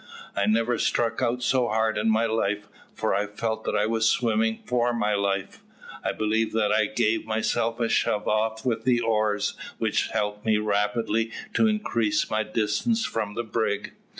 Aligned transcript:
I 0.35 0.47
never 0.47 0.79
struck 0.79 1.21
out 1.21 1.43
so 1.43 1.67
hard 1.67 1.95
in 1.95 2.09
my 2.09 2.25
life, 2.25 2.67
for 2.95 3.13
I 3.13 3.27
felt 3.27 3.65
that 3.65 3.75
I 3.75 3.85
was 3.85 4.09
swimming 4.09 4.63
for 4.65 4.93
my 4.93 5.13
life. 5.13 5.61
I 6.03 6.11
believe 6.11 6.53
that 6.53 6.71
I 6.71 6.87
gave 6.87 7.27
myself 7.27 7.79
a 7.79 7.87
shove 7.87 8.27
off 8.27 8.65
with 8.65 8.83
the 8.83 8.99
oars, 8.99 9.53
which 9.77 10.07
helped 10.07 10.43
me 10.43 10.57
rapidly 10.57 11.31
to 11.53 11.67
increase 11.67 12.31
my 12.31 12.41
distance 12.41 13.05
from 13.05 13.35
the 13.35 13.43
brig. 13.43 13.93